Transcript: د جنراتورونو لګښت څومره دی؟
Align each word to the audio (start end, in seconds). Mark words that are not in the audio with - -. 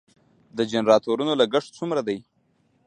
د 0.57 0.59
جنراتورونو 0.71 1.33
لګښت 1.41 1.69
څومره 1.77 2.01
دی؟ 2.07 2.17